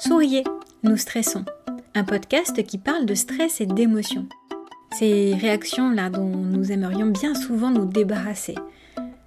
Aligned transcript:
Souriez, 0.00 0.44
nous 0.82 0.96
stressons. 0.96 1.44
Un 1.94 2.04
podcast 2.04 2.64
qui 2.64 2.78
parle 2.78 3.04
de 3.04 3.14
stress 3.14 3.60
et 3.60 3.66
d'émotions. 3.66 4.26
Ces 4.98 5.34
réactions-là 5.34 6.08
dont 6.08 6.24
nous 6.24 6.72
aimerions 6.72 7.08
bien 7.08 7.34
souvent 7.34 7.70
nous 7.70 7.84
débarrasser, 7.84 8.54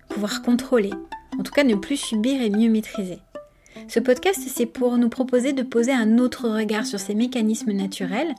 pouvoir 0.09 0.41
contrôler, 0.41 0.89
en 1.37 1.43
tout 1.43 1.51
cas 1.51 1.63
ne 1.63 1.75
plus 1.75 1.97
subir 1.97 2.41
et 2.41 2.49
mieux 2.49 2.71
maîtriser. 2.71 3.19
Ce 3.87 3.99
podcast, 3.99 4.41
c'est 4.47 4.65
pour 4.65 4.97
nous 4.97 5.09
proposer 5.09 5.53
de 5.53 5.61
poser 5.61 5.93
un 5.93 6.17
autre 6.17 6.49
regard 6.49 6.87
sur 6.87 6.99
ces 6.99 7.13
mécanismes 7.13 7.73
naturels 7.73 8.33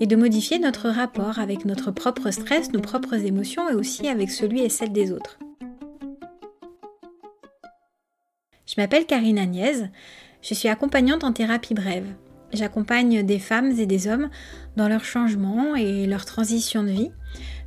et 0.00 0.06
de 0.06 0.16
modifier 0.16 0.58
notre 0.58 0.90
rapport 0.90 1.38
avec 1.38 1.64
notre 1.64 1.92
propre 1.92 2.30
stress, 2.30 2.72
nos 2.72 2.82
propres 2.82 3.24
émotions 3.24 3.70
et 3.70 3.74
aussi 3.74 4.06
avec 4.06 4.30
celui 4.30 4.60
et 4.60 4.68
celle 4.68 4.92
des 4.92 5.12
autres. 5.12 5.38
Je 8.66 8.74
m'appelle 8.78 9.06
Karine 9.06 9.38
Agnès, 9.38 9.84
je 10.44 10.52
suis 10.52 10.68
accompagnante 10.68 11.24
en 11.24 11.32
thérapie 11.32 11.74
brève. 11.74 12.06
J'accompagne 12.52 13.24
des 13.24 13.38
femmes 13.38 13.72
et 13.78 13.86
des 13.86 14.06
hommes 14.06 14.28
dans 14.76 14.88
leur 14.88 15.04
changement 15.04 15.74
et 15.74 16.06
leur 16.06 16.26
transition 16.26 16.82
de 16.82 16.90
vie. 16.90 17.10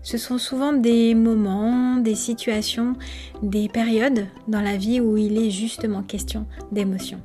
Ce 0.03 0.17
sont 0.17 0.37
souvent 0.37 0.71
des 0.71 1.15
moments, 1.15 1.97
des 1.97 2.15
situations, 2.15 2.95
des 3.41 3.67
périodes 3.67 4.27
dans 4.47 4.61
la 4.61 4.77
vie 4.77 5.01
où 5.01 5.17
il 5.17 5.37
est 5.37 5.49
justement 5.49 6.03
question 6.03 6.45
d'émotion. 6.71 7.19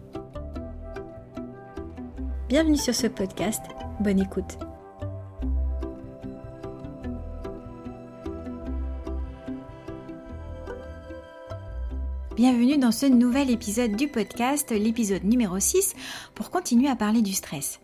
Bienvenue 2.48 2.78
sur 2.78 2.94
ce 2.94 3.06
podcast, 3.06 3.62
bonne 4.00 4.20
écoute. 4.20 4.58
Bienvenue 12.36 12.78
dans 12.78 12.92
ce 12.92 13.04
nouvel 13.04 13.50
épisode 13.50 13.94
du 13.94 14.08
podcast, 14.08 14.70
l'épisode 14.70 15.22
numéro 15.22 15.60
6, 15.60 15.92
pour 16.34 16.50
continuer 16.50 16.88
à 16.88 16.96
parler 16.96 17.20
du 17.20 17.34
stress. 17.34 17.78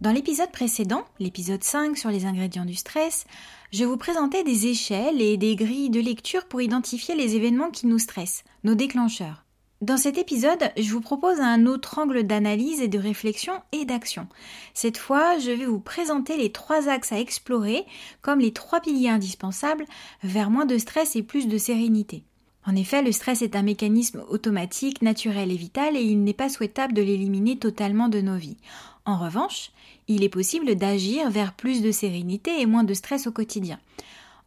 Dans 0.00 0.12
l'épisode 0.12 0.52
précédent, 0.52 1.04
l'épisode 1.18 1.64
5 1.64 1.98
sur 1.98 2.10
les 2.10 2.26
ingrédients 2.26 2.64
du 2.64 2.76
stress, 2.76 3.24
je 3.72 3.84
vous 3.84 3.96
présentais 3.96 4.44
des 4.44 4.68
échelles 4.68 5.20
et 5.20 5.36
des 5.36 5.56
grilles 5.56 5.90
de 5.90 5.98
lecture 5.98 6.46
pour 6.46 6.62
identifier 6.62 7.16
les 7.16 7.34
événements 7.34 7.72
qui 7.72 7.88
nous 7.88 7.98
stressent, 7.98 8.44
nos 8.62 8.76
déclencheurs. 8.76 9.44
Dans 9.80 9.96
cet 9.96 10.16
épisode, 10.16 10.70
je 10.78 10.92
vous 10.92 11.00
propose 11.00 11.40
un 11.40 11.66
autre 11.66 11.98
angle 11.98 12.22
d'analyse 12.22 12.80
et 12.80 12.88
de 12.88 13.00
réflexion 13.00 13.54
et 13.72 13.84
d'action. 13.84 14.28
Cette 14.74 14.96
fois, 14.96 15.38
je 15.40 15.50
vais 15.50 15.66
vous 15.66 15.80
présenter 15.80 16.36
les 16.36 16.52
trois 16.52 16.88
axes 16.88 17.10
à 17.10 17.18
explorer 17.18 17.84
comme 18.22 18.38
les 18.38 18.52
trois 18.52 18.80
piliers 18.80 19.08
indispensables 19.08 19.86
vers 20.22 20.50
moins 20.50 20.66
de 20.66 20.78
stress 20.78 21.16
et 21.16 21.24
plus 21.24 21.48
de 21.48 21.58
sérénité. 21.58 22.22
En 22.66 22.74
effet, 22.74 23.02
le 23.02 23.12
stress 23.12 23.42
est 23.42 23.54
un 23.54 23.62
mécanisme 23.62 24.24
automatique, 24.28 25.00
naturel 25.00 25.52
et 25.52 25.56
vital 25.56 25.96
et 25.96 26.02
il 26.02 26.24
n'est 26.24 26.34
pas 26.34 26.48
souhaitable 26.48 26.94
de 26.94 27.02
l'éliminer 27.02 27.56
totalement 27.58 28.08
de 28.08 28.20
nos 28.20 28.36
vies. 28.36 28.56
En 29.04 29.18
revanche, 29.18 29.70
il 30.08 30.24
est 30.24 30.28
possible 30.28 30.74
d'agir 30.74 31.30
vers 31.30 31.52
plus 31.52 31.80
de 31.80 31.92
sérénité 31.92 32.60
et 32.60 32.66
moins 32.66 32.82
de 32.82 32.94
stress 32.94 33.28
au 33.28 33.32
quotidien. 33.32 33.78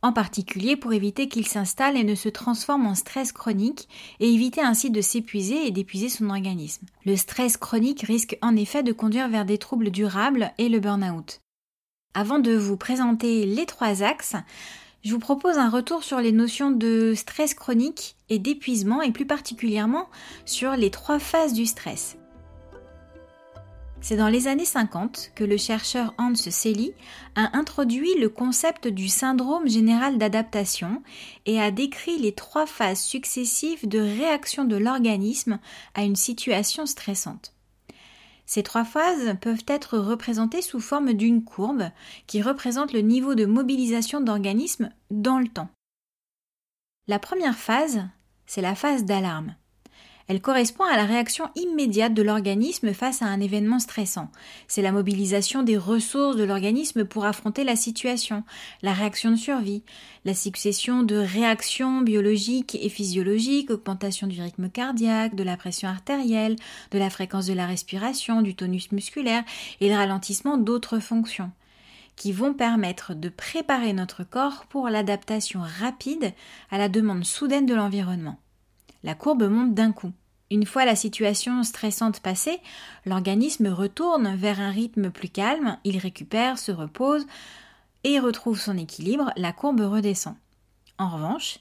En 0.01 0.13
particulier 0.13 0.75
pour 0.75 0.93
éviter 0.93 1.27
qu'il 1.27 1.47
s'installe 1.47 1.97
et 1.97 2.03
ne 2.03 2.15
se 2.15 2.29
transforme 2.29 2.87
en 2.87 2.95
stress 2.95 3.31
chronique 3.31 3.87
et 4.19 4.33
éviter 4.33 4.61
ainsi 4.61 4.91
de 4.91 5.01
s'épuiser 5.01 5.67
et 5.67 5.71
d'épuiser 5.71 6.09
son 6.09 6.29
organisme. 6.29 6.85
Le 7.05 7.15
stress 7.15 7.57
chronique 7.57 8.01
risque 8.01 8.37
en 8.41 8.55
effet 8.55 8.83
de 8.83 8.93
conduire 8.93 9.29
vers 9.29 9.45
des 9.45 9.57
troubles 9.57 9.91
durables 9.91 10.51
et 10.57 10.69
le 10.69 10.79
burn-out. 10.79 11.41
Avant 12.13 12.39
de 12.39 12.53
vous 12.53 12.77
présenter 12.77 13.45
les 13.45 13.65
trois 13.65 14.03
axes, 14.03 14.35
je 15.03 15.14
vous 15.14 15.19
propose 15.19 15.58
un 15.58 15.69
retour 15.69 16.03
sur 16.03 16.19
les 16.19 16.31
notions 16.31 16.72
de 16.72 17.14
stress 17.16 17.53
chronique 17.53 18.16
et 18.30 18.39
d'épuisement 18.39 19.02
et 19.02 19.11
plus 19.11 19.25
particulièrement 19.25 20.09
sur 20.45 20.75
les 20.75 20.92
trois 20.92 21.19
phases 21.19 21.53
du 21.53 21.66
stress. 21.66 22.17
C'est 24.02 24.16
dans 24.16 24.30
les 24.30 24.47
années 24.47 24.66
50 24.66 25.32
que 25.36 25.43
le 25.43 25.58
chercheur 25.58 26.14
Hans 26.17 26.36
Selye 26.36 26.93
a 27.36 27.58
introduit 27.58 28.15
le 28.15 28.30
concept 28.30 28.88
du 28.88 29.09
syndrome 29.09 29.67
général 29.67 30.17
d'adaptation 30.17 31.04
et 31.45 31.59
a 31.59 31.70
décrit 31.70 32.17
les 32.17 32.32
trois 32.32 32.65
phases 32.65 33.02
successives 33.02 33.88
de 33.88 33.99
réaction 33.99 34.64
de 34.64 34.77
l'organisme 34.77 35.59
à 35.95 36.04
une 36.04 36.15
situation 36.15 36.86
stressante. 36.86 37.54
Ces 38.49 38.64
trois 38.64 38.83
phases 38.83 39.37
peuvent 39.42 39.64
être 39.67 39.99
représentées 39.99 40.64
sous 40.64 40.80
forme 40.80 41.14
d'une 41.14 41.43
courbe 41.43 41.92
qui 42.26 42.42
représente 42.42 42.93
le 42.93 43.02
niveau 43.02 43.36
de 43.36 43.45
mobilisation 43.45 44.21
d'organismes 44.21 44.89
dans 45.11 45.37
le 45.37 45.48
temps. 45.48 45.70
La 47.05 47.20
première 47.20 47.55
phase, 47.55 48.08
c'est 48.48 48.64
la 48.64 48.73
phase 48.73 49.05
d'alarme. 49.05 49.55
Elle 50.29 50.41
correspond 50.41 50.83
à 50.83 50.95
la 50.95 51.05
réaction 51.05 51.49
immédiate 51.55 52.13
de 52.13 52.21
l'organisme 52.21 52.93
face 52.93 53.23
à 53.23 53.25
un 53.25 53.41
événement 53.41 53.79
stressant. 53.79 54.29
C'est 54.67 54.83
la 54.83 54.91
mobilisation 54.91 55.63
des 55.63 55.75
ressources 55.75 56.35
de 56.35 56.43
l'organisme 56.43 57.03
pour 57.03 57.25
affronter 57.25 57.63
la 57.63 57.75
situation, 57.75 58.43
la 58.83 58.93
réaction 58.93 59.31
de 59.31 59.37
survie, 59.37 59.81
la 60.25 60.35
succession 60.35 61.01
de 61.01 61.15
réactions 61.15 62.01
biologiques 62.01 62.77
et 62.79 62.89
physiologiques, 62.89 63.71
augmentation 63.71 64.27
du 64.27 64.39
rythme 64.39 64.69
cardiaque, 64.69 65.33
de 65.33 65.41
la 65.41 65.57
pression 65.57 65.89
artérielle, 65.89 66.57
de 66.91 66.99
la 66.99 67.09
fréquence 67.09 67.47
de 67.47 67.53
la 67.53 67.65
respiration, 67.65 68.43
du 68.43 68.53
tonus 68.53 68.91
musculaire 68.91 69.43
et 69.81 69.89
le 69.89 69.95
ralentissement 69.95 70.59
d'autres 70.59 70.99
fonctions 70.99 71.49
qui 72.15 72.33
vont 72.33 72.53
permettre 72.53 73.15
de 73.15 73.29
préparer 73.29 73.93
notre 73.93 74.23
corps 74.23 74.65
pour 74.69 74.89
l'adaptation 74.89 75.61
rapide 75.61 76.33
à 76.69 76.77
la 76.77 76.89
demande 76.89 77.23
soudaine 77.23 77.65
de 77.65 77.73
l'environnement. 77.73 78.37
La 79.04 79.15
courbe 79.15 79.43
monte 79.43 79.73
d'un 79.73 79.92
coup. 79.92 80.11
Une 80.52 80.65
fois 80.65 80.83
la 80.83 80.95
situation 80.95 81.64
stressante 81.64 82.20
passée, 82.21 82.60
l'organisme 83.05 83.67
retourne 83.67 84.36
vers 84.36 84.60
un 84.60 84.71
rythme 84.71 85.11
plus 85.11 85.30
calme, 85.30 85.77
il 85.83 85.98
récupère, 85.98 86.58
se 86.58 86.71
repose 86.71 87.26
et 88.04 88.20
retrouve 88.20 88.59
son 88.59 88.77
équilibre, 88.77 89.32
la 89.36 89.54
courbe 89.54 89.82
redescend. 89.82 90.36
En 90.98 91.09
revanche, 91.09 91.59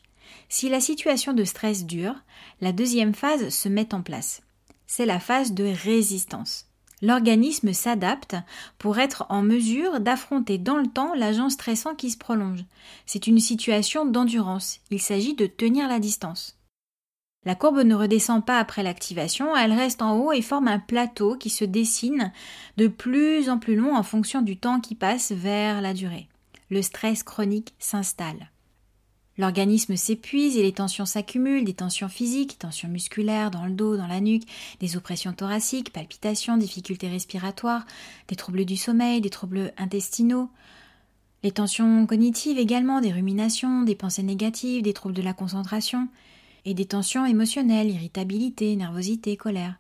si 0.49 0.69
la 0.69 0.81
situation 0.81 1.33
de 1.33 1.45
stress 1.45 1.85
dure, 1.85 2.15
la 2.61 2.73
deuxième 2.73 3.15
phase 3.15 3.51
se 3.51 3.69
met 3.69 3.95
en 3.95 4.03
place. 4.03 4.43
C'est 4.87 5.07
la 5.07 5.21
phase 5.21 5.53
de 5.53 5.65
résistance. 5.65 6.67
L'organisme 7.01 7.73
s'adapte 7.73 8.37
pour 8.79 8.99
être 8.99 9.27
en 9.29 9.43
mesure 9.43 10.01
d'affronter 10.01 10.59
dans 10.59 10.77
le 10.77 10.89
temps 10.89 11.15
l'agent 11.15 11.51
stressant 11.51 11.95
qui 11.95 12.11
se 12.11 12.19
prolonge. 12.19 12.65
C'est 13.07 13.29
une 13.29 13.39
situation 13.39 14.05
d'endurance. 14.05 14.81
Il 14.91 15.01
s'agit 15.01 15.35
de 15.35 15.47
tenir 15.47 15.89
la 15.89 16.01
distance. 16.01 16.58
La 17.45 17.55
courbe 17.55 17.81
ne 17.81 17.95
redescend 17.95 18.45
pas 18.45 18.59
après 18.59 18.83
l'activation, 18.83 19.57
elle 19.57 19.73
reste 19.73 20.03
en 20.03 20.19
haut 20.19 20.33
et 20.33 20.43
forme 20.43 20.69
un 20.69 20.79
plateau 20.79 21.37
qui 21.37 21.51
se 21.51 21.65
dessine 21.65 22.33
de 22.77 22.89
plus 22.89 23.49
en 23.49 23.59
plus 23.59 23.77
long 23.77 23.97
en 23.97 24.03
fonction 24.03 24.43
du 24.43 24.57
temps 24.57 24.81
qui 24.81 24.95
passe 24.95 25.33
vers 25.33 25.81
la 25.81 25.95
durée. 25.95 26.29
Le 26.71 26.83
stress 26.83 27.23
chronique 27.23 27.75
s'installe. 27.79 28.51
L'organisme 29.39 29.95
s'épuise 29.95 30.57
et 30.57 30.65
les 30.65 30.73
tensions 30.73 31.07
s'accumulent, 31.07 31.65
des 31.65 31.75
tensions 31.75 32.09
physiques, 32.09 32.59
tensions 32.59 32.89
musculaires 32.89 33.53
dans 33.53 33.67
le 33.67 33.73
dos, 33.73 33.97
dans 33.97 34.09
la 34.09 34.21
nuque, 34.21 34.49
des 34.81 34.97
oppressions 34.97 35.33
thoraciques, 35.33 35.93
palpitations, 35.93 36.57
difficultés 36.57 37.09
respiratoires, 37.09 37.87
des 38.27 38.35
troubles 38.35 38.65
du 38.65 38.77
sommeil, 38.77 39.21
des 39.21 39.31
troubles 39.31 39.73
intestinaux, 39.79 40.51
les 41.45 41.53
tensions 41.53 42.05
cognitives 42.07 42.59
également, 42.59 43.01
des 43.01 43.13
ruminations, 43.13 43.83
des 43.83 43.95
pensées 43.95 44.25
négatives, 44.25 44.83
des 44.83 44.93
troubles 44.93 45.15
de 45.15 45.23
la 45.23 45.35
concentration, 45.35 46.09
et 46.69 46.75
des 46.75 46.85
tensions 46.85 47.25
émotionnelles, 47.25 47.91
irritabilité, 47.91 48.77
nervosité, 48.77 49.39
colère. 49.39 49.77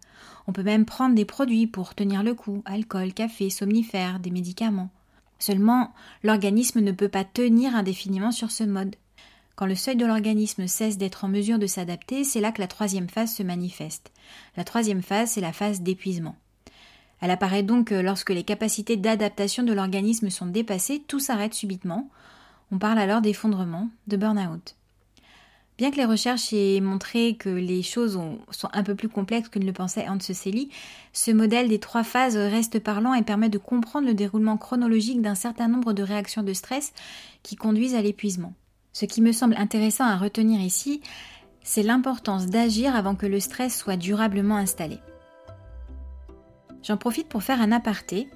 On 0.47 0.53
peut 0.53 0.63
même 0.63 0.87
prendre 0.87 1.15
des 1.15 1.27
produits 1.27 1.67
pour 1.67 1.95
tenir 1.95 2.23
le 2.23 2.33
coup, 2.33 2.63
alcool, 2.65 3.13
café, 3.13 3.51
somnifères, 3.51 4.21
des 4.21 4.31
médicaments. 4.31 4.89
Seulement, 5.39 5.93
l'organisme 6.23 6.81
ne 6.81 6.93
peut 6.93 7.11
pas 7.11 7.25
tenir 7.25 7.77
indéfiniment 7.77 8.33
sur 8.33 8.51
ce 8.51 8.65
mode. 8.65 8.97
Quand 9.55 9.67
le 9.67 9.75
seuil 9.75 9.97
de 9.97 10.07
l'organisme 10.07 10.67
cesse 10.67 10.97
d'être 10.97 11.25
en 11.25 11.29
mesure 11.29 11.59
de 11.59 11.67
s'adapter, 11.67 12.25
c'est 12.25 12.41
là 12.41 12.53
que 12.53 12.63
la 12.63 12.69
troisième 12.69 13.11
phase 13.11 13.35
se 13.35 13.43
manifeste. 13.43 14.11
La 14.57 14.65
troisième 14.65 15.03
phase, 15.03 15.33
c'est 15.33 15.43
la 15.43 15.53
phase 15.53 15.83
d'épuisement. 15.83 16.37
Elle 17.21 17.31
apparaît 17.31 17.63
donc 17.63 17.91
lorsque 17.91 18.31
les 18.31 18.45
capacités 18.45 18.97
d'adaptation 18.97 19.63
de 19.63 19.75
l'organisme 19.75 20.31
sont 20.31 20.47
dépassées, 20.47 21.03
tout 21.07 21.21
s'arrête 21.21 21.53
subitement. 21.53 22.09
On 22.73 22.79
parle 22.79 22.99
alors 22.99 23.21
d'effondrement, 23.21 23.91
de 24.07 24.17
burn-out. 24.17 24.78
Bien 25.79 25.93
que 25.93 25.97
les 25.97 26.05
recherches 26.05 26.53
aient 26.53 26.81
montré 26.81 27.37
que 27.37 27.49
les 27.49 27.85
choses 27.85 28.21
sont 28.51 28.69
un 28.73 28.83
peu 28.83 28.97
plus 28.97 29.09
complexes 29.09 29.49
que 29.49 29.61
ne 29.61 29.65
le 29.65 29.73
pensait 29.73 30.09
Hans 30.09 30.19
Selye, 30.19 30.71
ce 31.13 31.31
modèle 31.31 31.69
des 31.69 31.79
trois 31.79 32.03
phases 32.03 32.37
reste 32.37 32.81
parlant 32.81 33.15
et 33.15 33.23
permet 33.23 33.49
de 33.49 33.59
comprendre 33.59 34.09
le 34.09 34.15
déroulement 34.15 34.57
chronologique 34.57 35.23
d'un 35.23 35.37
certain 35.37 35.69
nombre 35.69 35.93
de 35.93 36.03
réactions 36.03 36.43
de 36.43 36.53
stress 36.53 36.93
qui 37.45 37.55
conduisent 37.55 37.95
à 37.95 38.03
l'épuisement. 38.03 38.55
Ce 38.93 39.05
qui 39.05 39.23
me 39.23 39.31
semble 39.31 39.55
intéressant 39.57 40.05
à 40.05 40.17
retenir 40.17 40.61
ici, 40.61 41.01
c'est 41.63 41.85
l'importance 41.85 42.47
d'agir 42.47 42.97
avant 42.97 43.15
que 43.15 43.27
le 43.27 43.39
stress 43.39 43.79
soit 43.79 43.97
durablement 43.97 44.57
installé. 44.57 44.99
J'en 46.83 46.97
profite 46.97 47.29
pour 47.29 47.45
faire 47.45 47.63
un 47.63 47.71
aparté 47.71 48.29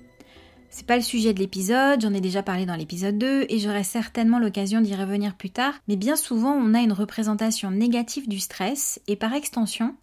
c'est 0.73 0.87
pas 0.87 0.97
le 0.97 1.03
sujet 1.03 1.35
de 1.35 1.39
l'épisode, 1.39 2.01
j'en 2.01 2.15
ai 2.15 2.23
déjà 2.23 2.43
parlé 2.43 2.65
dans 2.65 2.77
l'épisode 2.77 3.19
2 3.19 3.45
et 3.51 3.59
j'aurai 3.59 3.85
certainement 3.85 4.39
l'occasion 4.39 4.81
d'y 4.81 4.97
revenir 4.97 5.35
plus 5.35 5.51
tard, 5.51 5.75
mais 5.87 5.97
bien 5.97 6.17
souvent 6.17 6.55
on 6.55 6.73
a 6.73 6.81
une 6.81 6.95
représentation 6.95 7.71
négative 7.71 8.27
du 8.27 8.41
stress 8.41 8.99
et 9.07 9.15
par 9.15 9.35
extension 9.35 9.95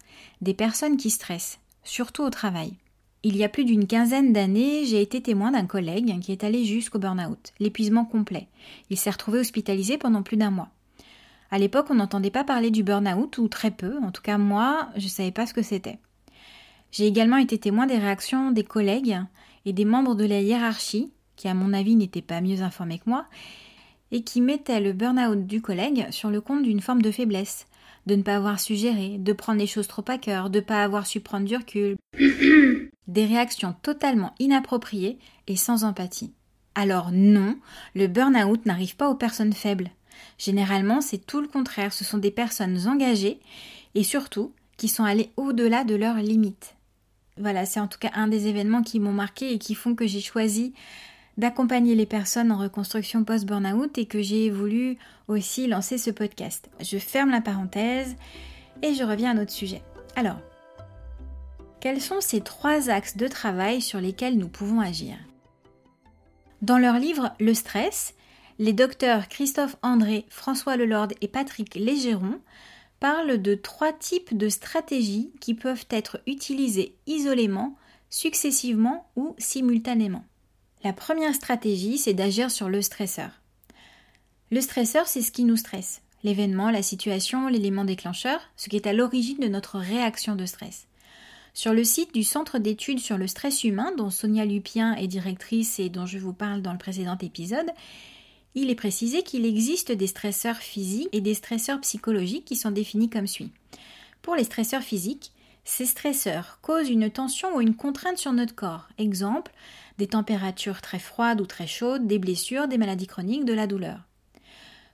des 0.42 0.54
personnes 0.54 0.96
qui 0.96 1.10
stressent, 1.10 1.58
surtout 1.82 2.22
au 2.22 2.30
travail. 2.30 2.74
Il 3.24 3.36
y 3.36 3.42
a 3.42 3.48
plus 3.48 3.64
d'une 3.64 3.88
quinzaine 3.88 4.32
d'années, 4.32 4.84
j'ai 4.84 5.02
été 5.02 5.20
témoin 5.20 5.50
d'un 5.50 5.66
collègue 5.66 6.20
qui 6.20 6.30
est 6.30 6.44
allé 6.44 6.64
jusqu'au 6.64 7.00
burn-out, 7.00 7.52
l'épuisement 7.58 8.04
complet. 8.04 8.46
Il 8.90 8.96
s'est 8.96 9.10
retrouvé 9.10 9.40
hospitalisé 9.40 9.98
pendant 9.98 10.22
plus 10.22 10.36
d'un 10.36 10.52
mois. 10.52 10.70
À 11.50 11.58
l'époque, 11.58 11.88
on 11.90 11.96
n'entendait 11.96 12.30
pas 12.30 12.44
parler 12.44 12.70
du 12.70 12.84
burn-out, 12.84 13.38
ou 13.38 13.48
très 13.48 13.72
peu, 13.72 13.98
en 14.04 14.12
tout 14.12 14.22
cas 14.22 14.38
moi, 14.38 14.88
je 14.96 15.04
ne 15.04 15.10
savais 15.10 15.32
pas 15.32 15.46
ce 15.46 15.52
que 15.52 15.62
c'était. 15.62 15.98
J'ai 16.92 17.08
également 17.08 17.38
été 17.38 17.58
témoin 17.58 17.86
des 17.86 17.98
réactions 17.98 18.52
des 18.52 18.64
collègues 18.64 19.18
et 19.64 19.72
des 19.72 19.84
membres 19.84 20.14
de 20.14 20.24
la 20.24 20.40
hiérarchie, 20.40 21.12
qui 21.36 21.48
à 21.48 21.54
mon 21.54 21.72
avis 21.72 21.96
n'étaient 21.96 22.22
pas 22.22 22.40
mieux 22.40 22.62
informés 22.62 22.98
que 22.98 23.08
moi, 23.08 23.26
et 24.12 24.22
qui 24.22 24.40
mettaient 24.40 24.80
le 24.80 24.92
burn-out 24.92 25.46
du 25.46 25.60
collègue 25.60 26.06
sur 26.10 26.30
le 26.30 26.40
compte 26.40 26.62
d'une 26.62 26.80
forme 26.80 27.02
de 27.02 27.10
faiblesse, 27.10 27.66
de 28.06 28.14
ne 28.16 28.22
pas 28.22 28.36
avoir 28.36 28.60
su 28.60 28.74
gérer, 28.74 29.18
de 29.18 29.32
prendre 29.32 29.58
les 29.58 29.66
choses 29.66 29.86
trop 29.86 30.04
à 30.08 30.18
cœur, 30.18 30.50
de 30.50 30.58
ne 30.58 30.64
pas 30.64 30.82
avoir 30.82 31.06
su 31.06 31.20
prendre 31.20 31.46
du 31.46 31.56
recul. 31.56 31.96
Des 33.06 33.26
réactions 33.26 33.74
totalement 33.82 34.34
inappropriées 34.38 35.18
et 35.46 35.56
sans 35.56 35.84
empathie. 35.84 36.32
Alors 36.74 37.10
non, 37.12 37.56
le 37.94 38.06
burn-out 38.06 38.64
n'arrive 38.66 38.96
pas 38.96 39.08
aux 39.08 39.16
personnes 39.16 39.52
faibles. 39.52 39.90
Généralement, 40.38 41.00
c'est 41.00 41.26
tout 41.26 41.40
le 41.40 41.48
contraire, 41.48 41.92
ce 41.92 42.04
sont 42.04 42.18
des 42.18 42.30
personnes 42.30 42.86
engagées 42.86 43.40
et 43.94 44.04
surtout 44.04 44.52
qui 44.76 44.88
sont 44.88 45.04
allées 45.04 45.30
au-delà 45.36 45.84
de 45.84 45.94
leurs 45.94 46.16
limites. 46.16 46.76
Voilà, 47.40 47.64
c'est 47.64 47.80
en 47.80 47.88
tout 47.88 47.98
cas 47.98 48.10
un 48.14 48.28
des 48.28 48.48
événements 48.48 48.82
qui 48.82 49.00
m'ont 49.00 49.12
marqué 49.12 49.52
et 49.52 49.58
qui 49.58 49.74
font 49.74 49.94
que 49.94 50.06
j'ai 50.06 50.20
choisi 50.20 50.74
d'accompagner 51.38 51.94
les 51.94 52.04
personnes 52.04 52.52
en 52.52 52.58
reconstruction 52.58 53.24
post-burnout 53.24 53.96
et 53.96 54.04
que 54.04 54.20
j'ai 54.20 54.50
voulu 54.50 54.98
aussi 55.26 55.66
lancer 55.66 55.96
ce 55.96 56.10
podcast. 56.10 56.68
Je 56.80 56.98
ferme 56.98 57.30
la 57.30 57.40
parenthèse 57.40 58.14
et 58.82 58.94
je 58.94 59.04
reviens 59.04 59.30
à 59.30 59.34
notre 59.34 59.52
sujet. 59.52 59.82
Alors, 60.16 60.38
quels 61.80 62.02
sont 62.02 62.20
ces 62.20 62.42
trois 62.42 62.90
axes 62.90 63.16
de 63.16 63.26
travail 63.26 63.80
sur 63.80 64.00
lesquels 64.00 64.36
nous 64.36 64.48
pouvons 64.48 64.80
agir? 64.80 65.16
Dans 66.60 66.76
leur 66.76 66.98
livre 66.98 67.32
Le 67.40 67.54
stress, 67.54 68.14
les 68.58 68.74
docteurs 68.74 69.28
Christophe 69.28 69.76
André, 69.82 70.26
François 70.28 70.76
Lelord 70.76 71.08
et 71.22 71.28
Patrick 71.28 71.74
Légéron 71.74 72.38
parlent 73.00 73.40
de 73.40 73.54
trois 73.54 73.92
types 73.92 74.36
de 74.36 74.48
stratégies 74.48 75.32
qui 75.40 75.54
peuvent 75.54 75.86
être 75.90 76.20
utilisées 76.26 76.94
isolément, 77.06 77.76
successivement 78.10 79.10
ou 79.16 79.34
simultanément. 79.38 80.24
La 80.84 80.92
première 80.92 81.34
stratégie, 81.34 81.98
c'est 81.98 82.14
d'agir 82.14 82.50
sur 82.50 82.68
le 82.68 82.82
stresseur. 82.82 83.30
Le 84.50 84.60
stresseur, 84.60 85.08
c'est 85.08 85.22
ce 85.22 85.32
qui 85.32 85.44
nous 85.44 85.56
stresse. 85.56 86.02
L'événement, 86.22 86.70
la 86.70 86.82
situation, 86.82 87.48
l'élément 87.48 87.84
déclencheur, 87.84 88.40
ce 88.56 88.68
qui 88.68 88.76
est 88.76 88.86
à 88.86 88.92
l'origine 88.92 89.38
de 89.38 89.48
notre 89.48 89.78
réaction 89.78 90.36
de 90.36 90.44
stress. 90.44 90.86
Sur 91.54 91.72
le 91.72 91.84
site 91.84 92.14
du 92.14 92.22
Centre 92.22 92.58
d'études 92.58 93.00
sur 93.00 93.18
le 93.18 93.26
stress 93.26 93.64
humain, 93.64 93.92
dont 93.96 94.10
Sonia 94.10 94.44
Lupien 94.44 94.94
est 94.94 95.06
directrice 95.06 95.78
et 95.80 95.88
dont 95.88 96.06
je 96.06 96.18
vous 96.18 96.32
parle 96.32 96.62
dans 96.62 96.72
le 96.72 96.78
précédent 96.78 97.18
épisode, 97.20 97.70
il 98.54 98.70
est 98.70 98.74
précisé 98.74 99.22
qu'il 99.22 99.46
existe 99.46 99.92
des 99.92 100.06
stresseurs 100.06 100.56
physiques 100.56 101.08
et 101.12 101.20
des 101.20 101.34
stresseurs 101.34 101.80
psychologiques 101.80 102.44
qui 102.44 102.56
sont 102.56 102.70
définis 102.70 103.10
comme 103.10 103.26
suit. 103.26 103.52
Pour 104.22 104.34
les 104.34 104.44
stresseurs 104.44 104.82
physiques, 104.82 105.32
ces 105.64 105.86
stresseurs 105.86 106.58
causent 106.62 106.88
une 106.88 107.10
tension 107.10 107.54
ou 107.54 107.60
une 107.60 107.76
contrainte 107.76 108.18
sur 108.18 108.32
notre 108.32 108.54
corps. 108.54 108.88
Exemple, 108.98 109.52
des 109.98 110.08
températures 110.08 110.80
très 110.80 110.98
froides 110.98 111.40
ou 111.40 111.46
très 111.46 111.66
chaudes, 111.66 112.06
des 112.06 112.18
blessures, 112.18 112.66
des 112.66 112.78
maladies 112.78 113.06
chroniques, 113.06 113.44
de 113.44 113.52
la 113.52 113.66
douleur. 113.66 114.00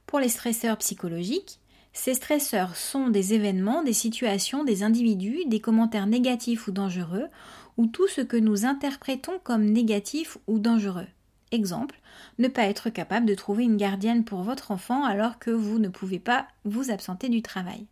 Pour 0.07 0.21
les 0.21 0.29
stresseurs 0.29 0.77
psychologiques, 0.79 1.61
ces 1.93 2.15
stresseurs 2.15 2.77
sont 2.77 3.09
des 3.09 3.33
événements, 3.33 3.83
des 3.83 3.95
situations, 3.95 4.65
des 4.65 4.83
individus, 4.83 5.47
des 5.47 5.61
commentaires 5.61 6.07
négatifs 6.07 6.69
ou 6.69 6.73
dangereux, 6.73 7.27
ou 7.79 7.87
tout 7.87 8.07
ce 8.07 8.21
que 8.21 8.37
nous 8.37 8.67
interprétons 8.67 9.41
comme 9.43 9.65
négatif 9.65 10.37
ou 10.47 10.59
dangereux. 10.59 11.07
Exemple, 11.57 11.99
ne 12.39 12.49
pas 12.49 12.65
être 12.65 12.91
capable 12.91 13.25
de 13.25 13.35
trouver 13.35 13.65
une 13.65 13.79
gardienne 13.79 14.25
pour 14.25 14.43
votre 14.43 14.73
enfant 14.73 15.07
alors 15.07 15.39
que 15.39 15.51
vous 15.51 15.79
ne 15.79 15.89
pouvez 15.89 16.19
pas 16.19 16.47
vous 16.67 16.91
absenter 16.91 17.31
du 17.31 17.41
travail. 17.41 17.87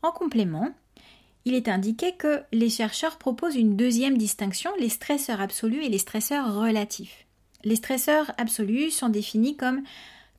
En 0.00 0.10
complément, 0.10 0.70
il 1.44 1.52
est 1.52 1.68
indiqué 1.68 2.12
que 2.12 2.44
les 2.52 2.70
chercheurs 2.70 3.18
proposent 3.18 3.56
une 3.56 3.76
deuxième 3.76 4.16
distinction, 4.16 4.70
les 4.80 4.88
stresseurs 4.88 5.42
absolus 5.42 5.84
et 5.84 5.90
les 5.90 5.98
stresseurs 5.98 6.54
relatifs. 6.54 7.26
Les 7.62 7.76
stresseurs 7.76 8.32
absolus 8.38 8.90
sont 8.90 9.10
définis 9.10 9.58
comme 9.58 9.82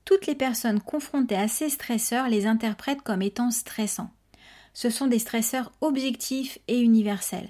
toutes 0.03 0.25
les 0.25 0.33
personnes 0.33 0.81
confrontées 0.81 1.35
à 1.35 1.47
ces 1.47 1.69
stresseurs 1.69 2.29
les 2.29 2.47
interprètent 2.47 3.03
comme 3.03 3.21
étant 3.21 3.51
stressants. 3.51 4.09
Ce 4.73 4.89
sont 4.89 5.05
des 5.05 5.19
stresseurs 5.19 5.71
objectifs 5.81 6.57
et 6.67 6.79
universels. 6.79 7.49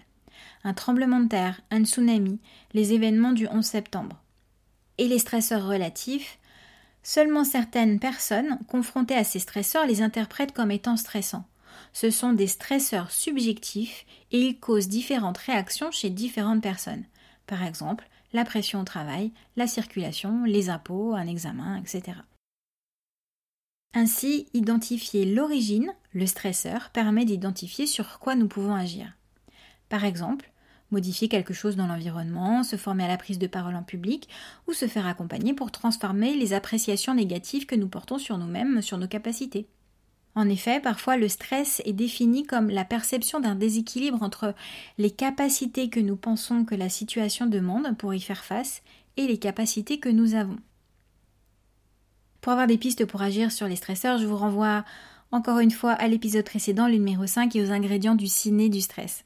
Un 0.65 0.73
tremblement 0.73 1.21
de 1.21 1.29
terre, 1.29 1.61
un 1.71 1.85
tsunami, 1.85 2.39
les 2.73 2.91
événements 2.91 3.31
du 3.31 3.47
11 3.47 3.63
septembre. 3.63 4.21
Et 4.97 5.07
les 5.07 5.19
stresseurs 5.19 5.67
relatifs, 5.67 6.39
seulement 7.03 7.44
certaines 7.44 7.99
personnes 7.99 8.59
confrontées 8.67 9.15
à 9.15 9.23
ces 9.23 9.39
stresseurs 9.39 9.85
les 9.85 10.01
interprètent 10.01 10.53
comme 10.53 10.71
étant 10.71 10.97
stressants 10.97 11.45
ce 11.94 12.09
sont 12.09 12.33
des 12.33 12.47
stresseurs 12.47 13.11
subjectifs 13.11 14.05
et 14.31 14.39
ils 14.39 14.59
causent 14.59 14.88
différentes 14.88 15.38
réactions 15.38 15.91
chez 15.91 16.09
différentes 16.09 16.61
personnes. 16.61 17.05
Par 17.45 17.63
exemple, 17.63 18.07
la 18.33 18.45
pression 18.45 18.81
au 18.81 18.83
travail, 18.83 19.31
la 19.55 19.67
circulation, 19.67 20.44
les 20.44 20.69
impôts, 20.69 21.15
un 21.15 21.27
examen, 21.27 21.77
etc. 21.77 22.17
Ainsi, 23.94 24.47
identifier 24.53 25.25
l'origine, 25.25 25.94
le 26.11 26.27
stresseur, 26.27 26.89
permet 26.91 27.25
d'identifier 27.25 27.88
sur 27.88 28.19
quoi 28.19 28.35
nous 28.35 28.47
pouvons 28.47 28.75
agir. 28.75 29.13
Par 29.89 30.03
exemple, 30.03 30.51
modifier 30.91 31.27
quelque 31.27 31.53
chose 31.53 31.75
dans 31.75 31.87
l'environnement, 31.87 32.63
se 32.63 32.75
former 32.75 33.03
à 33.03 33.07
la 33.07 33.17
prise 33.17 33.39
de 33.39 33.47
parole 33.47 33.75
en 33.75 33.83
public 33.83 34.29
ou 34.67 34.73
se 34.73 34.87
faire 34.87 35.07
accompagner 35.07 35.53
pour 35.53 35.71
transformer 35.71 36.35
les 36.35 36.53
appréciations 36.53 37.13
négatives 37.13 37.65
que 37.65 37.75
nous 37.75 37.87
portons 37.87 38.17
sur 38.17 38.37
nous-mêmes, 38.37 38.81
sur 38.81 38.97
nos 38.97 39.07
capacités. 39.07 39.67
En 40.35 40.49
effet, 40.49 40.79
parfois 40.79 41.17
le 41.17 41.29
stress 41.29 41.81
est 41.83 41.93
défini 41.93 42.45
comme 42.45 42.69
la 42.69 42.85
perception 42.85 43.39
d'un 43.39 43.55
déséquilibre 43.55 44.21
entre 44.21 44.53
les 44.99 45.09
capacités 45.09 45.89
que 45.89 45.99
nous 45.99 46.15
pensons 46.15 46.63
que 46.63 46.75
la 46.75 46.89
situation 46.89 47.47
demande 47.47 47.97
pour 47.97 48.13
y 48.13 48.21
faire 48.21 48.43
face 48.43 48.83
et 49.17 49.25
les 49.25 49.39
capacités 49.39 49.99
que 49.99 50.09
nous 50.09 50.35
avons. 50.35 50.57
Pour 52.41 52.51
avoir 52.51 52.67
des 52.67 52.77
pistes 52.77 53.05
pour 53.05 53.23
agir 53.23 53.51
sur 53.51 53.67
les 53.67 53.75
stresseurs, 53.75 54.19
je 54.19 54.27
vous 54.27 54.37
renvoie 54.37 54.85
encore 55.31 55.59
une 55.59 55.71
fois 55.71 55.93
à 55.93 56.07
l'épisode 56.07 56.45
précédent, 56.45 56.87
le 56.87 56.93
numéro 56.93 57.25
5, 57.25 57.56
et 57.56 57.63
aux 57.63 57.71
ingrédients 57.71 58.15
du 58.15 58.27
ciné 58.27 58.69
du 58.69 58.79
stress. 58.79 59.25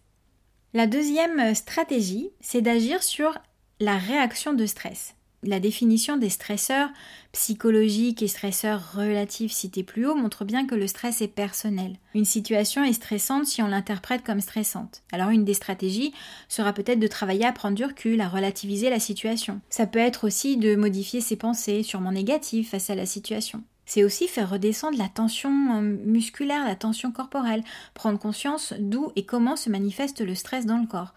La 0.74 0.88
deuxième 0.88 1.54
stratégie, 1.54 2.30
c'est 2.40 2.62
d'agir 2.62 3.04
sur 3.04 3.38
la 3.80 3.98
réaction 3.98 4.54
de 4.54 4.66
stress 4.66 5.16
la 5.44 5.60
définition 5.60 6.18
des 6.18 6.30
stresseurs 6.30 6.90
psychologiques 7.32 8.22
et 8.22 8.28
stresseurs 8.28 8.94
relatifs 8.94 9.52
cités 9.52 9.84
plus 9.84 10.06
haut 10.06 10.16
montre 10.16 10.46
bien 10.46 10.68
que 10.68 10.76
le 10.76 10.88
stress 10.88 11.22
est 11.22 11.28
personnel. 11.28 11.98
Une 12.14 12.26
situation 12.26 12.84
est 12.84 12.94
stressante 12.94 13.46
si 13.46 13.62
on 13.62 13.68
l'interprète 13.68 14.24
comme 14.24 14.42
stressante. 14.42 15.02
Alors 15.12 15.30
une 15.30 15.46
des 15.46 15.54
stratégies 15.54 16.14
sera 16.48 16.74
peut-être 16.74 17.00
de 17.00 17.08
travailler 17.08 17.46
à 17.46 17.54
prendre 17.54 17.76
du 17.76 17.86
recul, 17.86 18.22
à 18.22 18.30
relativiser 18.30 18.90
la 18.90 19.00
situation. 19.00 19.62
Ça 19.70 19.88
peut 19.88 20.00
être 20.00 20.26
aussi 20.28 20.58
de 20.58 20.76
modifier 20.76 21.22
ses 21.22 21.38
pensées, 21.38 21.84
sûrement 21.84 22.12
négatives, 22.12 22.68
face 22.68 22.90
à 22.90 22.96
la 22.96 23.06
situation. 23.06 23.64
C'est 23.94 24.06
aussi 24.06 24.30
faire 24.30 24.50
redescendre 24.50 24.98
la 24.98 25.10
tension 25.10 25.50
euh, 25.50 25.82
musculaire, 25.82 26.64
la 26.64 26.78
tension 26.78 27.12
corporelle, 27.12 27.62
prendre 27.94 28.18
conscience 28.18 28.74
d'où 28.80 29.12
et 29.18 29.26
comment 29.26 29.58
se 29.58 29.70
manifeste 29.70 30.22
le 30.22 30.34
stress 30.34 30.66
dans 30.66 30.78
le 30.78 30.88
corps. 30.88 31.14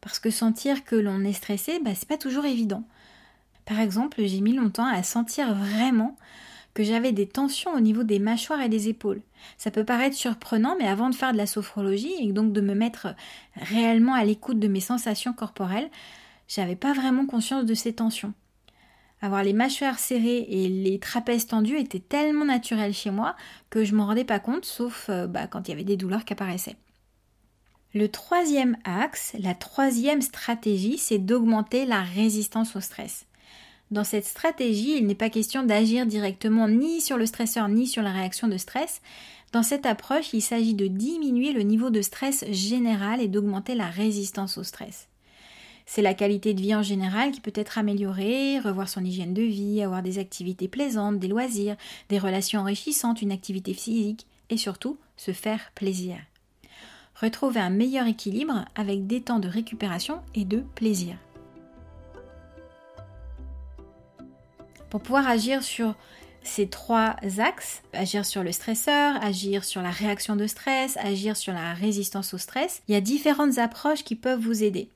Parce 0.00 0.18
que 0.18 0.30
sentir 0.30 0.84
que 0.84 0.96
l'on 0.96 1.22
est 1.22 1.32
stressé, 1.32 1.78
bah, 1.78 1.92
c'est 1.94 2.08
pas 2.08 2.16
toujours 2.16 2.44
évident. 2.44 2.82
Par 3.66 3.78
exemple, 3.78 4.20
j'ai 4.24 4.40
mis 4.40 4.52
longtemps 4.52 4.88
à 4.88 5.04
sentir 5.04 5.54
vraiment 5.54 6.16
que 6.74 6.82
j'avais 6.82 7.12
des 7.12 7.28
tensions 7.28 7.72
au 7.72 7.78
niveau 7.78 8.02
des 8.02 8.18
mâchoires 8.18 8.62
et 8.62 8.68
des 8.68 8.88
épaules. 8.88 9.22
Ça 9.56 9.70
peut 9.70 9.84
paraître 9.84 10.16
surprenant, 10.16 10.74
mais 10.76 10.88
avant 10.88 11.10
de 11.10 11.14
faire 11.14 11.30
de 11.30 11.38
la 11.38 11.46
sophrologie 11.46 12.14
et 12.18 12.32
donc 12.32 12.52
de 12.52 12.60
me 12.60 12.74
mettre 12.74 13.14
réellement 13.54 14.14
à 14.14 14.24
l'écoute 14.24 14.58
de 14.58 14.66
mes 14.66 14.80
sensations 14.80 15.34
corporelles, 15.34 15.88
j'avais 16.48 16.74
pas 16.74 16.94
vraiment 16.94 17.26
conscience 17.26 17.64
de 17.64 17.74
ces 17.74 17.92
tensions. 17.92 18.34
Avoir 19.20 19.42
les 19.42 19.52
mâchoires 19.52 19.98
serrées 19.98 20.46
et 20.48 20.68
les 20.68 20.98
trapèzes 20.98 21.46
tendus 21.46 21.78
était 21.78 21.98
tellement 21.98 22.44
naturel 22.44 22.94
chez 22.94 23.10
moi 23.10 23.34
que 23.68 23.84
je 23.84 23.94
m'en 23.94 24.06
rendais 24.06 24.24
pas 24.24 24.38
compte, 24.38 24.64
sauf 24.64 25.06
euh, 25.08 25.26
bah, 25.26 25.46
quand 25.48 25.66
il 25.66 25.72
y 25.72 25.74
avait 25.74 25.84
des 25.84 25.96
douleurs 25.96 26.24
qui 26.24 26.34
apparaissaient. 26.34 26.76
Le 27.94 28.08
troisième 28.08 28.76
axe, 28.84 29.34
la 29.38 29.54
troisième 29.54 30.22
stratégie, 30.22 30.98
c'est 30.98 31.18
d'augmenter 31.18 31.84
la 31.84 32.02
résistance 32.02 32.76
au 32.76 32.80
stress. 32.80 33.24
Dans 33.90 34.04
cette 34.04 34.26
stratégie, 34.26 34.98
il 34.98 35.06
n'est 35.06 35.14
pas 35.14 35.30
question 35.30 35.62
d'agir 35.62 36.04
directement 36.04 36.68
ni 36.68 37.00
sur 37.00 37.16
le 37.16 37.24
stresseur 37.24 37.68
ni 37.68 37.86
sur 37.86 38.02
la 38.02 38.12
réaction 38.12 38.46
de 38.46 38.58
stress. 38.58 39.00
Dans 39.52 39.62
cette 39.62 39.86
approche, 39.86 40.34
il 40.34 40.42
s'agit 40.42 40.74
de 40.74 40.86
diminuer 40.86 41.52
le 41.52 41.62
niveau 41.62 41.88
de 41.88 42.02
stress 42.02 42.44
général 42.50 43.22
et 43.22 43.28
d'augmenter 43.28 43.74
la 43.74 43.86
résistance 43.86 44.58
au 44.58 44.62
stress. 44.62 45.08
C'est 45.90 46.02
la 46.02 46.12
qualité 46.12 46.52
de 46.52 46.60
vie 46.60 46.74
en 46.74 46.82
général 46.82 47.30
qui 47.30 47.40
peut 47.40 47.50
être 47.54 47.78
améliorée, 47.78 48.60
revoir 48.60 48.90
son 48.90 49.02
hygiène 49.02 49.32
de 49.32 49.40
vie, 49.40 49.82
avoir 49.82 50.02
des 50.02 50.18
activités 50.18 50.68
plaisantes, 50.68 51.18
des 51.18 51.28
loisirs, 51.28 51.76
des 52.10 52.18
relations 52.18 52.60
enrichissantes, 52.60 53.22
une 53.22 53.32
activité 53.32 53.72
physique 53.72 54.26
et 54.50 54.58
surtout 54.58 54.98
se 55.16 55.32
faire 55.32 55.72
plaisir. 55.74 56.18
retrouver 57.14 57.60
un 57.60 57.70
meilleur 57.70 58.06
équilibre 58.06 58.66
avec 58.74 59.06
des 59.06 59.22
temps 59.22 59.38
de 59.38 59.48
récupération 59.48 60.20
et 60.34 60.44
de 60.44 60.58
plaisir. 60.74 61.16
Pour 64.90 65.00
pouvoir 65.00 65.26
agir 65.26 65.62
sur 65.62 65.94
ces 66.42 66.68
trois 66.68 67.16
axes, 67.38 67.82
agir 67.94 68.26
sur 68.26 68.44
le 68.44 68.52
stresseur, 68.52 69.16
agir 69.24 69.64
sur 69.64 69.80
la 69.80 69.90
réaction 69.90 70.36
de 70.36 70.46
stress, 70.46 70.98
agir 70.98 71.34
sur 71.34 71.54
la 71.54 71.72
résistance 71.72 72.34
au 72.34 72.38
stress, 72.38 72.82
il 72.88 72.92
y 72.92 72.96
a 72.96 73.00
différentes 73.00 73.56
approches 73.56 74.04
qui 74.04 74.16
peuvent 74.16 74.40
vous 74.40 74.62
aider. 74.62 74.90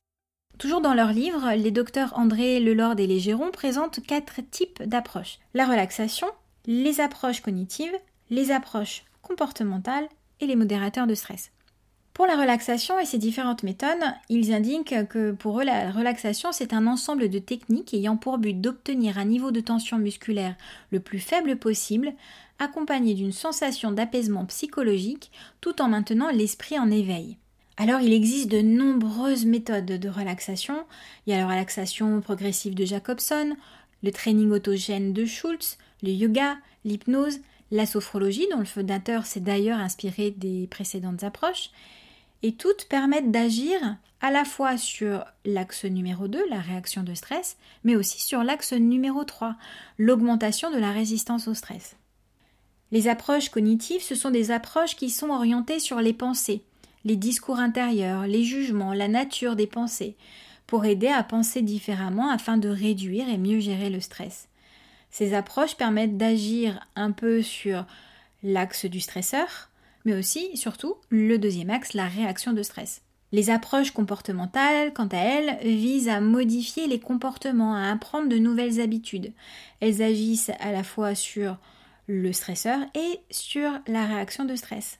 Toujours 0.57 0.81
dans 0.81 0.93
leur 0.93 1.11
livre, 1.11 1.53
les 1.55 1.71
docteurs 1.71 2.13
André 2.15 2.59
Lelord 2.59 2.99
et 2.99 3.07
Légéron 3.07 3.51
présentent 3.51 3.99
quatre 4.05 4.39
types 4.51 4.83
d'approches. 4.83 5.39
La 5.53 5.65
relaxation, 5.65 6.27
les 6.65 7.01
approches 7.01 7.41
cognitives, 7.41 7.95
les 8.29 8.51
approches 8.51 9.03
comportementales 9.21 10.07
et 10.39 10.45
les 10.45 10.55
modérateurs 10.55 11.07
de 11.07 11.15
stress. 11.15 11.51
Pour 12.13 12.27
la 12.27 12.37
relaxation 12.37 12.99
et 12.99 13.05
ses 13.05 13.17
différentes 13.17 13.63
méthodes, 13.63 14.03
ils 14.29 14.53
indiquent 14.53 15.07
que 15.07 15.31
pour 15.31 15.59
eux 15.59 15.63
la 15.63 15.89
relaxation 15.89 16.51
c'est 16.51 16.71
un 16.71 16.85
ensemble 16.85 17.27
de 17.27 17.39
techniques 17.39 17.95
ayant 17.95 18.17
pour 18.17 18.37
but 18.37 18.53
d'obtenir 18.53 19.17
un 19.17 19.25
niveau 19.25 19.49
de 19.49 19.61
tension 19.61 19.97
musculaire 19.97 20.55
le 20.91 20.99
plus 20.99 21.19
faible 21.19 21.55
possible, 21.55 22.13
accompagné 22.59 23.15
d'une 23.15 23.31
sensation 23.31 23.91
d'apaisement 23.91 24.45
psychologique 24.45 25.31
tout 25.59 25.81
en 25.81 25.87
maintenant 25.87 26.29
l'esprit 26.29 26.77
en 26.77 26.91
éveil. 26.91 27.37
Alors 27.77 28.01
il 28.01 28.13
existe 28.13 28.49
de 28.49 28.61
nombreuses 28.61 29.45
méthodes 29.45 29.85
de 29.85 30.09
relaxation. 30.09 30.85
Il 31.25 31.31
y 31.31 31.33
a 31.33 31.39
la 31.39 31.47
relaxation 31.47 32.21
progressive 32.21 32.75
de 32.75 32.85
Jacobson, 32.85 33.55
le 34.03 34.11
training 34.11 34.51
autogène 34.51 35.13
de 35.13 35.25
Schultz, 35.25 35.77
le 36.03 36.11
yoga, 36.11 36.57
l'hypnose, 36.85 37.39
la 37.71 37.87
sophrologie 37.87 38.47
dont 38.51 38.59
le 38.59 38.65
fondateur 38.65 39.25
s'est 39.25 39.39
d'ailleurs 39.39 39.79
inspiré 39.79 40.31
des 40.31 40.67
précédentes 40.67 41.23
approches, 41.23 41.71
et 42.43 42.53
toutes 42.53 42.85
permettent 42.85 43.31
d'agir 43.31 43.79
à 44.21 44.29
la 44.29 44.45
fois 44.45 44.77
sur 44.77 45.25
l'axe 45.43 45.85
numéro 45.85 46.27
2, 46.27 46.49
la 46.49 46.59
réaction 46.59 47.01
de 47.01 47.13
stress, 47.13 47.57
mais 47.83 47.95
aussi 47.95 48.21
sur 48.21 48.43
l'axe 48.43 48.73
numéro 48.73 49.23
3, 49.23 49.55
l'augmentation 49.97 50.69
de 50.69 50.77
la 50.77 50.91
résistance 50.91 51.47
au 51.47 51.53
stress. 51.53 51.95
Les 52.91 53.07
approches 53.07 53.49
cognitives, 53.49 54.03
ce 54.03 54.13
sont 54.13 54.29
des 54.29 54.51
approches 54.51 54.95
qui 54.95 55.09
sont 55.09 55.29
orientées 55.29 55.79
sur 55.79 55.99
les 55.99 56.13
pensées, 56.13 56.63
les 57.05 57.15
discours 57.15 57.59
intérieurs, 57.59 58.27
les 58.27 58.43
jugements, 58.43 58.93
la 58.93 59.07
nature 59.07 59.55
des 59.55 59.67
pensées, 59.67 60.15
pour 60.67 60.85
aider 60.85 61.07
à 61.07 61.23
penser 61.23 61.61
différemment 61.61 62.29
afin 62.29 62.57
de 62.57 62.69
réduire 62.69 63.29
et 63.29 63.37
mieux 63.37 63.59
gérer 63.59 63.89
le 63.89 63.99
stress. 63.99 64.47
Ces 65.11 65.33
approches 65.33 65.75
permettent 65.75 66.17
d'agir 66.17 66.79
un 66.95 67.11
peu 67.11 67.41
sur 67.41 67.85
l'axe 68.41 68.85
du 68.85 68.99
stresseur, 68.99 69.69
mais 70.05 70.15
aussi, 70.15 70.57
surtout, 70.57 70.95
le 71.09 71.37
deuxième 71.37 71.69
axe, 71.69 71.93
la 71.93 72.07
réaction 72.07 72.53
de 72.53 72.63
stress. 72.63 73.01
Les 73.31 73.49
approches 73.49 73.91
comportementales, 73.91 74.93
quant 74.93 75.07
à 75.07 75.17
elles, 75.17 75.57
visent 75.63 76.09
à 76.09 76.21
modifier 76.21 76.87
les 76.87 76.99
comportements, 76.99 77.75
à 77.75 77.91
apprendre 77.91 78.29
de 78.29 78.37
nouvelles 78.37 78.79
habitudes. 78.79 79.33
Elles 79.79 80.01
agissent 80.01 80.51
à 80.59 80.71
la 80.71 80.83
fois 80.83 81.15
sur 81.15 81.57
le 82.07 82.31
stresseur 82.33 82.79
et 82.95 83.19
sur 83.31 83.71
la 83.87 84.05
réaction 84.05 84.45
de 84.45 84.55
stress. 84.55 84.99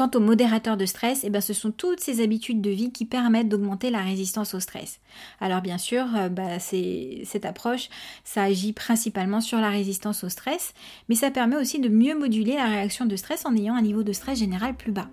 Quant 0.00 0.10
au 0.14 0.20
modérateur 0.20 0.78
de 0.78 0.86
stress, 0.86 1.24
eh 1.24 1.28
bien, 1.28 1.42
ce 1.42 1.52
sont 1.52 1.72
toutes 1.72 2.00
ces 2.00 2.22
habitudes 2.22 2.62
de 2.62 2.70
vie 2.70 2.90
qui 2.90 3.04
permettent 3.04 3.50
d'augmenter 3.50 3.90
la 3.90 4.00
résistance 4.00 4.54
au 4.54 4.58
stress. 4.58 4.98
Alors 5.42 5.60
bien 5.60 5.76
sûr, 5.76 6.06
euh, 6.16 6.30
bah, 6.30 6.58
cette 6.58 7.44
approche, 7.44 7.90
ça 8.24 8.44
agit 8.44 8.72
principalement 8.72 9.42
sur 9.42 9.58
la 9.58 9.68
résistance 9.68 10.24
au 10.24 10.30
stress, 10.30 10.72
mais 11.10 11.14
ça 11.16 11.30
permet 11.30 11.56
aussi 11.56 11.80
de 11.80 11.90
mieux 11.90 12.18
moduler 12.18 12.54
la 12.54 12.64
réaction 12.64 13.04
de 13.04 13.14
stress 13.14 13.44
en 13.44 13.54
ayant 13.54 13.74
un 13.74 13.82
niveau 13.82 14.02
de 14.02 14.14
stress 14.14 14.38
général 14.38 14.74
plus 14.74 14.90
bas. 14.90 15.10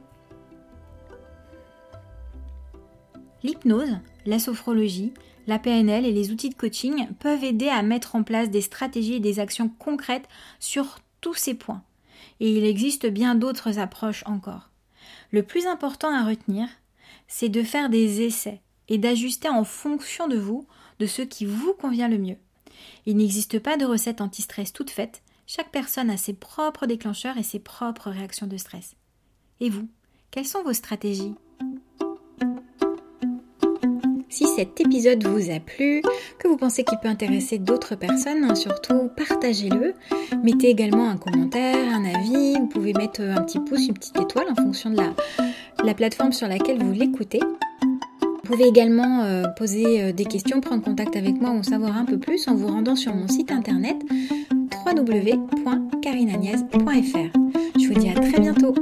L'hypnose, 3.44 3.98
la 4.26 4.40
sophrologie, 4.40 5.14
la 5.48 5.60
PNL 5.60 6.06
et 6.06 6.14
les 6.14 6.32
outils 6.32 6.50
de 6.50 6.56
coaching 6.56 7.10
peuvent 7.20 7.44
aider 7.44 7.68
à 7.68 7.84
mettre 7.84 8.16
en 8.16 8.24
place 8.24 8.50
des 8.50 8.62
stratégies 8.62 9.16
et 9.16 9.20
des 9.20 9.42
actions 9.42 9.68
concrètes 9.68 10.30
sur 10.62 11.00
tous 11.20 11.34
ces 11.34 11.56
points 11.56 11.84
et 12.40 12.52
il 12.52 12.66
existe 12.66 13.08
bien 13.08 13.36
d'autres 13.36 13.80
approches 13.80 14.24
encore. 14.26 14.70
Le 15.32 15.44
plus 15.44 15.68
important 15.68 16.14
à 16.14 16.26
retenir, 16.26 16.68
c'est 17.28 17.50
de 17.50 17.64
faire 17.64 17.90
des 17.90 18.22
essais 18.22 18.62
et 18.90 18.98
d'ajuster 18.98 19.50
en 19.50 19.64
fonction 19.64 20.28
de 20.28 20.38
vous, 20.38 20.66
de 21.00 21.06
ce 21.06 21.22
qui 21.22 21.46
vous 21.46 21.74
convient 21.74 22.08
le 22.08 22.18
mieux. 22.18 22.38
Il 23.06 23.18
n'existe 23.18 23.60
pas 23.60 23.78
de 23.78 23.86
recette 23.86 24.22
anti-stress 24.22 24.74
toute 24.74 24.90
faite, 24.90 25.22
chaque 25.46 25.72
personne 25.72 26.10
a 26.10 26.18
ses 26.18 26.34
propres 26.34 26.86
déclencheurs 26.86 27.38
et 27.38 27.44
ses 27.44 27.60
propres 27.60 28.10
réactions 28.10 28.48
de 28.48 28.58
stress. 28.58 28.96
Et 29.60 29.70
vous, 29.70 29.88
quelles 30.30 30.46
sont 30.46 30.64
vos 30.64 30.74
stratégies? 30.74 31.36
Si 34.38 34.46
cet 34.56 34.80
épisode 34.80 35.26
vous 35.26 35.50
a 35.50 35.60
plu, 35.60 36.04
que 36.38 36.48
vous 36.48 36.58
pensez 36.58 36.84
qu'il 36.84 37.00
peut 37.00 37.08
intéresser 37.08 37.58
d'autres 37.58 37.96
personnes, 37.96 38.44
hein, 38.44 38.54
surtout 38.54 39.10
partagez-le. 39.18 39.96
Mettez 40.44 40.70
également 40.70 41.10
un 41.10 41.18
commentaire, 41.18 41.92
un 41.92 42.06
avis. 42.06 42.54
Vous 42.60 42.68
pouvez 42.68 42.94
mettre 42.94 43.22
un 43.22 43.42
petit 43.42 43.60
pouce, 43.60 43.88
une 43.88 43.96
petite 43.96 44.20
étoile 44.20 44.46
en 44.52 44.56
fonction 44.56 44.92
de 44.92 44.98
la, 45.84 45.94
plateforme 45.96 46.34
sur 46.34 46.48
laquelle 46.48 46.84
vous 46.84 46.92
l'écoutez. 46.92 47.40
Vous 48.22 48.42
pouvez 48.44 48.66
également 48.66 49.24
euh, 49.24 49.48
poser 49.58 50.04
euh, 50.04 50.12
des 50.12 50.26
questions, 50.26 50.62
prendre 50.62 50.84
contact 50.84 51.16
avec 51.16 51.42
moi 51.42 51.50
ou 51.50 51.58
en 51.58 51.64
savoir 51.64 51.98
un 51.98 52.06
peu 52.06 52.20
plus 52.20 52.48
en 52.48 52.54
vous 52.54 52.68
rendant 52.68 52.96
sur 52.96 53.16
mon 53.16 53.28
site 53.28 53.52
internet 53.52 53.98
www.carinagnès.fr. 54.86 57.40
Je 57.80 57.88
vous 57.88 58.00
dis 58.00 58.10
à 58.10 58.14
très 58.14 58.40
bientôt 58.40 58.76